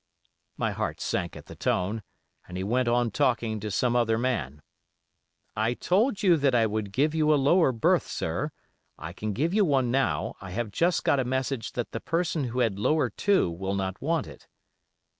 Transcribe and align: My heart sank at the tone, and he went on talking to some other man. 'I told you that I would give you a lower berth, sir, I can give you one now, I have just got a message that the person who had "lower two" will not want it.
My 0.57 0.71
heart 0.71 0.99
sank 0.99 1.35
at 1.35 1.45
the 1.45 1.55
tone, 1.55 2.01
and 2.47 2.57
he 2.57 2.63
went 2.63 2.87
on 2.87 3.11
talking 3.11 3.59
to 3.59 3.69
some 3.69 3.95
other 3.95 4.17
man. 4.17 4.63
'I 5.55 5.75
told 5.75 6.23
you 6.23 6.37
that 6.37 6.55
I 6.55 6.65
would 6.65 6.91
give 6.91 7.13
you 7.13 7.31
a 7.31 7.35
lower 7.35 7.71
berth, 7.71 8.07
sir, 8.07 8.49
I 8.97 9.13
can 9.13 9.31
give 9.31 9.53
you 9.53 9.63
one 9.63 9.91
now, 9.91 10.33
I 10.41 10.49
have 10.49 10.71
just 10.71 11.03
got 11.03 11.19
a 11.19 11.23
message 11.23 11.73
that 11.73 11.91
the 11.91 11.99
person 12.01 12.45
who 12.45 12.61
had 12.61 12.79
"lower 12.79 13.11
two" 13.11 13.51
will 13.51 13.75
not 13.75 14.01
want 14.01 14.25
it. 14.25 14.47